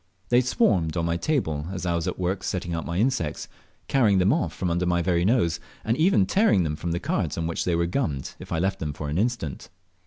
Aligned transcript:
They 0.29 0.41
swarmed 0.41 0.97
on 0.97 1.05
my 1.05 1.15
table 1.15 1.67
as 1.71 1.85
I 1.85 1.93
was 1.93 2.07
at 2.07 2.17
work 2.17 2.41
setting 2.41 2.73
out 2.73 2.87
my 2.87 2.97
insects, 2.97 3.47
carrying 3.87 4.17
them 4.17 4.33
off 4.33 4.51
from 4.51 4.71
under 4.71 4.87
my 4.87 5.03
very 5.03 5.23
nose, 5.23 5.59
and 5.85 5.95
even 5.95 6.25
tearing 6.25 6.63
them 6.63 6.75
from 6.75 6.91
the 6.91 6.99
cards 6.99 7.37
on 7.37 7.45
which 7.45 7.65
they 7.65 7.75
were 7.75 7.85
gummed 7.85 8.33
if 8.39 8.51
I 8.51 8.57
left 8.57 8.79
them 8.79 8.93
for 8.93 9.09
an 9.09 9.19
instant. 9.19 9.69